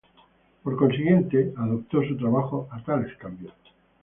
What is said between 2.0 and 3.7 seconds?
su trabajo a tales cambios.